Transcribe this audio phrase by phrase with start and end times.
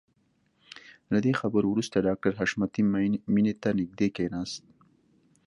[1.11, 2.81] له دې خبرو وروسته ډاکټر حشمتي
[3.33, 4.63] مينې ته نږدې کښېناست.